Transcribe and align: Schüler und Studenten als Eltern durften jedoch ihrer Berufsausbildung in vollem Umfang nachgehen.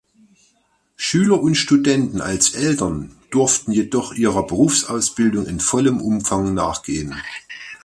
Schüler 0.95 1.39
und 1.43 1.53
Studenten 1.53 2.21
als 2.21 2.55
Eltern 2.55 3.11
durften 3.29 3.71
jedoch 3.71 4.13
ihrer 4.15 4.47
Berufsausbildung 4.47 5.45
in 5.45 5.59
vollem 5.59 6.01
Umfang 6.01 6.55
nachgehen. 6.55 7.13